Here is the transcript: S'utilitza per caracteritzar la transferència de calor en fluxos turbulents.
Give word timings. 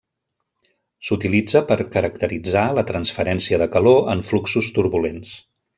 S'utilitza 1.09 1.61
per 1.73 1.77
caracteritzar 1.97 2.65
la 2.79 2.87
transferència 2.93 3.61
de 3.65 3.71
calor 3.79 4.03
en 4.17 4.29
fluxos 4.31 4.77
turbulents. 4.79 5.37